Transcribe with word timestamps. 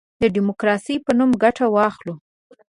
د 0.21 0.23
ډیموکراسی 0.35 0.95
په 1.05 1.11
نوم 1.17 1.31
ګټه 1.43 1.65
واخلو. 1.75 2.13